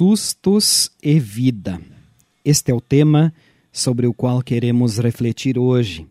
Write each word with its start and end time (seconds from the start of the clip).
Sustos 0.00 0.90
e 1.02 1.20
vida. 1.20 1.78
Este 2.42 2.70
é 2.70 2.74
o 2.74 2.80
tema 2.80 3.34
sobre 3.70 4.06
o 4.06 4.14
qual 4.14 4.40
queremos 4.40 4.96
refletir 4.96 5.58
hoje. 5.58 6.06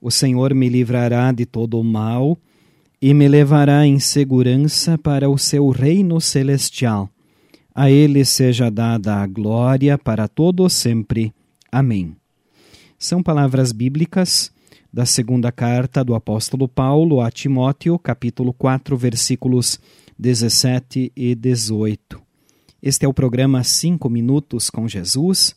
O 0.00 0.10
Senhor 0.10 0.54
me 0.54 0.66
livrará 0.70 1.30
de 1.30 1.44
todo 1.44 1.78
o 1.78 1.84
mal 1.84 2.38
e 2.98 3.12
me 3.12 3.28
levará 3.28 3.86
em 3.86 3.98
segurança 3.98 4.96
para 4.96 5.28
o 5.28 5.36
seu 5.36 5.68
reino 5.68 6.22
celestial. 6.22 7.10
A 7.74 7.90
ele 7.90 8.24
seja 8.24 8.70
dada 8.70 9.16
a 9.16 9.26
glória 9.26 9.98
para 9.98 10.26
todo 10.26 10.66
sempre. 10.70 11.34
Amém. 11.70 12.16
São 12.98 13.22
palavras 13.22 13.72
bíblicas 13.72 14.50
da 14.90 15.04
segunda 15.04 15.52
carta 15.52 16.02
do 16.02 16.14
apóstolo 16.14 16.66
Paulo 16.66 17.20
a 17.20 17.30
Timóteo, 17.30 17.98
capítulo 17.98 18.54
4, 18.54 18.96
versículos 18.96 19.78
17 20.18 21.12
e 21.14 21.34
18. 21.34 22.25
Este 22.88 23.04
é 23.04 23.08
o 23.08 23.12
programa 23.12 23.64
5 23.64 24.08
Minutos 24.08 24.70
com 24.70 24.86
Jesus. 24.86 25.56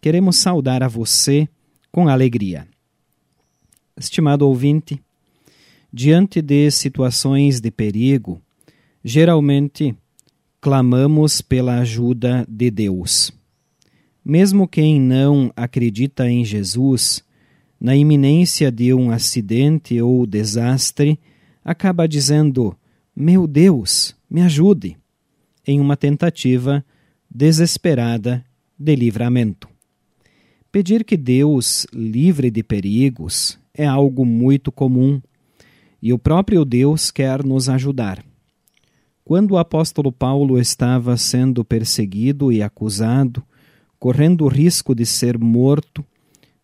Queremos 0.00 0.36
saudar 0.36 0.80
a 0.80 0.86
você 0.86 1.48
com 1.90 2.06
alegria. 2.06 2.68
Estimado 3.96 4.46
ouvinte, 4.46 5.02
diante 5.92 6.40
de 6.40 6.70
situações 6.70 7.60
de 7.60 7.72
perigo, 7.72 8.40
geralmente 9.02 9.92
clamamos 10.60 11.40
pela 11.40 11.80
ajuda 11.80 12.46
de 12.48 12.70
Deus. 12.70 13.32
Mesmo 14.24 14.68
quem 14.68 15.00
não 15.00 15.52
acredita 15.56 16.30
em 16.30 16.44
Jesus, 16.44 17.24
na 17.80 17.96
iminência 17.96 18.70
de 18.70 18.94
um 18.94 19.10
acidente 19.10 20.00
ou 20.00 20.24
desastre, 20.24 21.18
acaba 21.64 22.06
dizendo: 22.06 22.72
Meu 23.16 23.48
Deus, 23.48 24.14
me 24.30 24.42
ajude 24.42 24.96
em 25.68 25.78
uma 25.80 25.98
tentativa 25.98 26.82
desesperada 27.30 28.42
de 28.78 28.96
livramento. 28.96 29.68
Pedir 30.72 31.04
que 31.04 31.14
Deus 31.14 31.86
livre 31.92 32.50
de 32.50 32.62
perigos 32.62 33.58
é 33.74 33.86
algo 33.86 34.24
muito 34.24 34.72
comum 34.72 35.20
e 36.00 36.10
o 36.10 36.18
próprio 36.18 36.64
Deus 36.64 37.10
quer 37.10 37.44
nos 37.44 37.68
ajudar. 37.68 38.24
Quando 39.22 39.52
o 39.52 39.58
apóstolo 39.58 40.10
Paulo 40.10 40.58
estava 40.58 41.18
sendo 41.18 41.62
perseguido 41.62 42.50
e 42.50 42.62
acusado, 42.62 43.42
correndo 43.98 44.46
o 44.46 44.48
risco 44.48 44.94
de 44.94 45.04
ser 45.04 45.36
morto, 45.36 46.02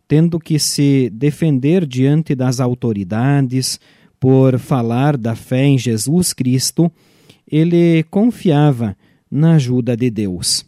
tendo 0.08 0.38
que 0.38 0.58
se 0.58 1.10
defender 1.10 1.84
diante 1.84 2.34
das 2.34 2.58
autoridades 2.58 3.78
por 4.18 4.58
falar 4.58 5.18
da 5.18 5.36
fé 5.36 5.66
em 5.66 5.76
Jesus 5.76 6.32
Cristo, 6.32 6.90
ele 7.46 8.02
confiava 8.04 8.96
na 9.30 9.54
ajuda 9.54 9.96
de 9.96 10.10
Deus. 10.10 10.64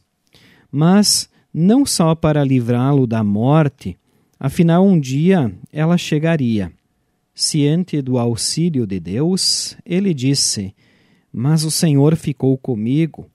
Mas 0.71 1.29
não 1.53 1.87
só 1.87 2.15
para 2.15 2.45
livrá-lo 2.45 3.07
da 3.07 3.25
morte, 3.25 3.97
afinal 4.39 4.87
um 4.87 4.99
dia 4.99 5.53
ela 5.73 5.97
chegaria. 5.97 6.73
Ciente 7.35 8.01
do 8.03 8.19
auxílio 8.19 8.87
de 8.87 8.99
Deus, 8.99 9.77
ele 9.85 10.13
disse: 10.13 10.75
Mas 11.33 11.65
o 11.65 11.71
Senhor 11.71 12.17
ficou 12.17 12.57
comigo, 12.59 13.27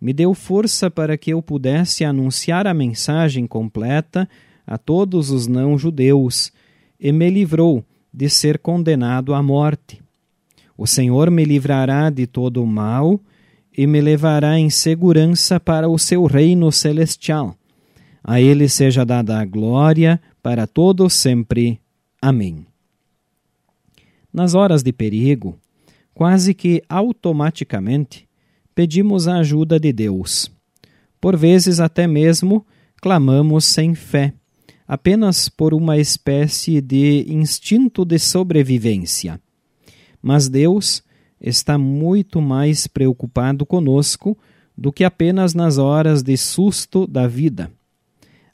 me 0.00 0.12
deu 0.12 0.34
força 0.34 0.90
para 0.90 1.16
que 1.16 1.32
eu 1.32 1.40
pudesse 1.40 2.04
anunciar 2.04 2.66
a 2.66 2.74
mensagem 2.74 3.46
completa 3.46 4.28
a 4.66 4.76
todos 4.76 5.30
os 5.30 5.46
não-judeus 5.46 6.52
e 6.98 7.10
me 7.10 7.30
livrou 7.30 7.84
de 8.12 8.28
ser 8.28 8.58
condenado 8.58 9.34
à 9.34 9.42
morte. 9.42 10.03
O 10.76 10.86
Senhor 10.86 11.30
me 11.30 11.44
livrará 11.44 12.10
de 12.10 12.26
todo 12.26 12.62
o 12.62 12.66
mal 12.66 13.20
e 13.76 13.86
me 13.86 14.00
levará 14.00 14.58
em 14.58 14.70
segurança 14.70 15.58
para 15.58 15.88
o 15.88 15.98
seu 15.98 16.24
reino 16.26 16.70
celestial. 16.70 17.56
A 18.22 18.40
ele 18.40 18.68
seja 18.68 19.04
dada 19.04 19.38
a 19.38 19.44
glória 19.44 20.20
para 20.42 20.66
todo 20.66 21.08
sempre. 21.10 21.80
Amém. 22.20 22.66
Nas 24.32 24.54
horas 24.54 24.82
de 24.82 24.92
perigo, 24.92 25.58
quase 26.12 26.54
que 26.54 26.82
automaticamente 26.88 28.26
pedimos 28.74 29.28
a 29.28 29.36
ajuda 29.36 29.78
de 29.78 29.92
Deus. 29.92 30.50
Por 31.20 31.36
vezes 31.36 31.80
até 31.80 32.06
mesmo 32.06 32.66
clamamos 33.00 33.64
sem 33.64 33.94
fé, 33.94 34.32
apenas 34.86 35.48
por 35.48 35.74
uma 35.74 35.98
espécie 35.98 36.80
de 36.80 37.26
instinto 37.28 38.04
de 38.04 38.18
sobrevivência. 38.18 39.40
Mas 40.24 40.48
Deus 40.48 41.02
está 41.38 41.76
muito 41.76 42.40
mais 42.40 42.86
preocupado 42.86 43.66
conosco 43.66 44.38
do 44.74 44.90
que 44.90 45.04
apenas 45.04 45.52
nas 45.52 45.76
horas 45.76 46.22
de 46.22 46.34
susto 46.34 47.06
da 47.06 47.26
vida. 47.26 47.70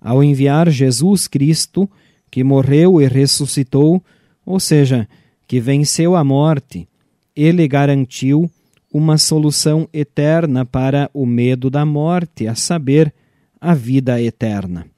Ao 0.00 0.20
enviar 0.20 0.68
Jesus 0.68 1.28
Cristo, 1.28 1.88
que 2.28 2.42
morreu 2.42 3.00
e 3.00 3.06
ressuscitou, 3.06 4.02
ou 4.44 4.58
seja, 4.58 5.08
que 5.46 5.60
venceu 5.60 6.16
a 6.16 6.24
morte, 6.24 6.88
ele 7.36 7.68
garantiu 7.68 8.50
uma 8.92 9.16
solução 9.16 9.88
eterna 9.92 10.66
para 10.66 11.08
o 11.14 11.24
medo 11.24 11.70
da 11.70 11.86
morte, 11.86 12.48
a 12.48 12.56
saber, 12.56 13.14
a 13.60 13.74
vida 13.74 14.20
eterna. 14.20 14.88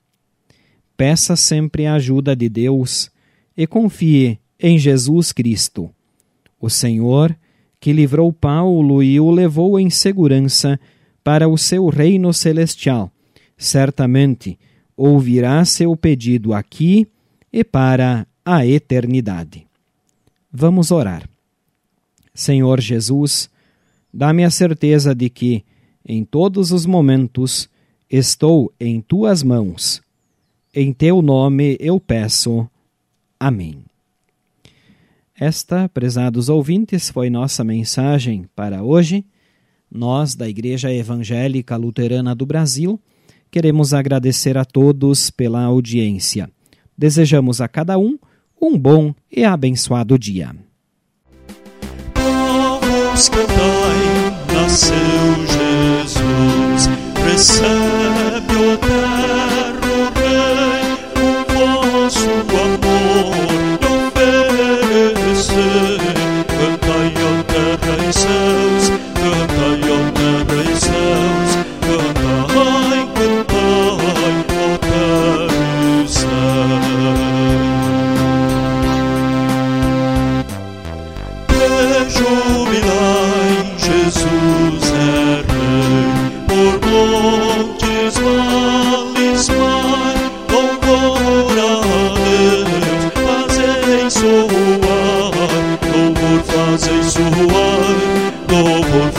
Peça 0.97 1.37
sempre 1.37 1.85
a 1.85 1.97
ajuda 1.97 2.35
de 2.35 2.49
Deus 2.49 3.11
e 3.55 3.67
confie 3.67 4.39
em 4.59 4.79
Jesus 4.79 5.33
Cristo 5.33 5.91
o 6.63 6.71
Senhor, 6.71 7.37
que 7.81 7.93
livrou 7.93 8.33
Paulo 8.33 9.03
e 9.03 9.19
o 9.19 9.31
levou 9.31 9.79
em 9.79 9.91
segurança 9.91 10.79
para 11.25 11.49
o 11.49 11.59
seu 11.59 11.89
reino 11.89 12.33
celestial, 12.33 13.11
certamente 13.59 14.57
ouvirá 14.97 15.65
seu 15.65 15.97
pedido 15.97 16.55
aqui 16.55 17.09
e 17.53 17.65
para 17.65 18.27
a 18.45 18.65
eternidade. 18.65 19.67
Vamos 20.51 20.93
orar. 20.93 21.29
Senhor 22.33 22.81
Jesus, 22.81 23.51
dá-me 24.15 24.45
a 24.45 24.51
certeza 24.51 25.15
de 25.15 25.29
que, 25.29 25.65
em 26.07 26.25
todos 26.25 26.71
os 26.71 26.87
momentos, 26.87 27.69
estou 28.09 28.73
em 28.79 29.01
tuas 29.01 29.43
mãos. 29.43 30.01
Em 30.75 30.93
teu 30.93 31.21
nome 31.21 31.77
eu 31.81 31.99
peço. 31.99 32.69
Amém. 33.39 33.85
Esta, 35.39 35.89
prezados 35.89 36.49
ouvintes, 36.49 37.09
foi 37.09 37.31
nossa 37.31 37.65
mensagem 37.65 38.47
para 38.55 38.83
hoje. 38.83 39.25
Nós, 39.91 40.35
da 40.35 40.49
Igreja 40.49 40.93
Evangélica 40.93 41.77
Luterana 41.77 42.35
do 42.35 42.47
Brasil, 42.47 43.01
queremos 43.51 43.95
agradecer 43.95 44.57
a 44.59 44.65
todos 44.65 45.31
pela 45.31 45.63
audiência. 45.63 46.51
Desejamos 46.97 47.61
a 47.61 47.69
cada 47.69 47.99
um 47.99 48.19
um 48.61 48.79
bom 48.79 49.13
e 49.31 49.45
abençoado 49.45 50.17
dia. 50.17 50.55
Povos 52.15 53.29
cantai, 53.29 54.55
nasceu 54.55 54.97
Jesus, 56.05 56.89
recebe 57.25 58.55
o 58.55 58.79
terra, 58.79 59.12
jubilai, 82.09 83.75
Jesus 83.79 84.85
é 84.93 85.43
Rei, 85.53 86.05
por 86.49 86.75
montes, 86.89 88.13
vales, 88.19 89.49
mar, 89.49 90.15
louvor 90.51 91.57
a 91.59 91.83
Deus, 92.19 92.73
fazei 93.25 94.11
soar, 94.11 95.31
louvor 95.93 96.41
fazei 96.47 97.03
soar, 97.03 97.93
louvor 98.49 99.13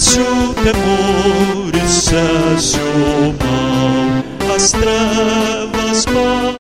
cesse 0.00 0.20
o 0.20 0.54
temor 0.54 1.76
e 1.76 1.88
cesse 1.88 2.78
o 2.80 3.34
mal, 3.38 4.54
as 4.54 4.72
trevas 4.72 6.06